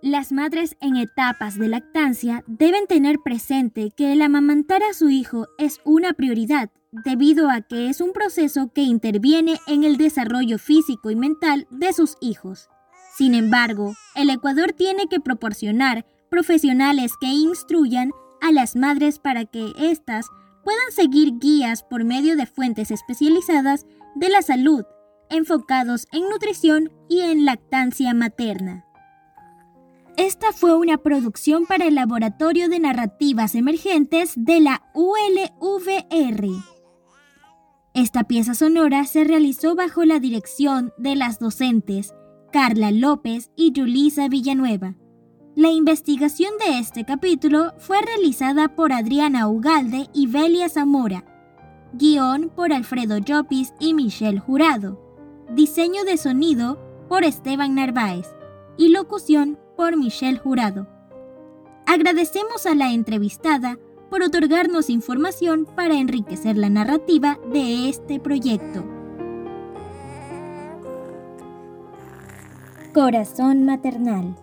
Las 0.00 0.30
madres 0.30 0.76
en 0.80 0.96
etapas 0.96 1.58
de 1.58 1.68
lactancia 1.68 2.44
deben 2.46 2.86
tener 2.86 3.16
presente 3.24 3.90
que 3.96 4.12
el 4.12 4.22
amamantar 4.22 4.82
a 4.82 4.94
su 4.94 5.10
hijo 5.10 5.46
es 5.58 5.80
una 5.84 6.12
prioridad 6.12 6.70
debido 7.04 7.50
a 7.50 7.60
que 7.60 7.88
es 7.88 8.00
un 8.00 8.12
proceso 8.12 8.70
que 8.72 8.82
interviene 8.82 9.60
en 9.66 9.84
el 9.84 9.96
desarrollo 9.96 10.58
físico 10.58 11.10
y 11.10 11.16
mental 11.16 11.66
de 11.70 11.92
sus 11.92 12.16
hijos. 12.20 12.68
Sin 13.16 13.34
embargo, 13.34 13.94
el 14.14 14.30
Ecuador 14.30 14.72
tiene 14.72 15.08
que 15.08 15.20
proporcionar 15.20 16.06
profesionales 16.30 17.12
que 17.20 17.26
instruyan 17.26 18.12
a 18.40 18.52
las 18.52 18.76
madres 18.76 19.18
para 19.18 19.44
que 19.44 19.72
éstas 19.76 20.26
puedan 20.64 20.92
seguir 20.92 21.38
guías 21.38 21.82
por 21.82 22.04
medio 22.04 22.36
de 22.36 22.46
fuentes 22.46 22.90
especializadas 22.90 23.86
de 24.14 24.28
la 24.28 24.42
salud, 24.42 24.84
enfocados 25.30 26.06
en 26.12 26.28
nutrición 26.28 26.92
y 27.08 27.20
en 27.20 27.44
lactancia 27.44 28.14
materna. 28.14 28.84
Esta 30.16 30.52
fue 30.52 30.76
una 30.76 30.98
producción 30.98 31.64
para 31.64 31.86
el 31.86 31.94
Laboratorio 31.94 32.68
de 32.68 32.80
Narrativas 32.80 33.54
Emergentes 33.54 34.32
de 34.34 34.60
la 34.60 34.82
ULVR. 34.92 36.77
Esta 38.00 38.22
pieza 38.22 38.54
sonora 38.54 39.04
se 39.06 39.24
realizó 39.24 39.74
bajo 39.74 40.04
la 40.04 40.20
dirección 40.20 40.92
de 40.98 41.16
las 41.16 41.40
docentes 41.40 42.14
Carla 42.52 42.92
López 42.92 43.50
y 43.56 43.72
Yulisa 43.72 44.28
Villanueva. 44.28 44.94
La 45.56 45.72
investigación 45.72 46.52
de 46.64 46.78
este 46.78 47.04
capítulo 47.04 47.72
fue 47.78 48.00
realizada 48.00 48.76
por 48.76 48.92
Adriana 48.92 49.48
Ugalde 49.48 50.06
y 50.14 50.28
Belia 50.28 50.68
Zamora. 50.68 51.24
Guión 51.92 52.52
por 52.54 52.72
Alfredo 52.72 53.18
Llopis 53.18 53.74
y 53.80 53.94
Michelle 53.94 54.38
Jurado. 54.38 55.02
Diseño 55.56 56.04
de 56.04 56.18
sonido 56.18 56.78
por 57.08 57.24
Esteban 57.24 57.74
Narváez. 57.74 58.28
Y 58.76 58.90
locución 58.90 59.58
por 59.76 59.96
Michelle 59.96 60.38
Jurado. 60.38 60.86
Agradecemos 61.84 62.64
a 62.64 62.76
la 62.76 62.92
entrevistada 62.92 63.76
por 64.10 64.22
otorgarnos 64.22 64.90
información 64.90 65.66
para 65.66 65.94
enriquecer 65.94 66.56
la 66.56 66.70
narrativa 66.70 67.38
de 67.52 67.88
este 67.88 68.20
proyecto. 68.20 68.84
Corazón 72.92 73.64
Maternal 73.64 74.34